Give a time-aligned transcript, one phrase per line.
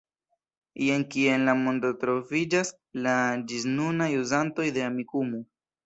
[0.85, 2.73] Jen kie en la mondo troviĝas
[3.07, 3.17] la
[3.53, 5.49] ĝisnunaj uzantoj de Amikumu.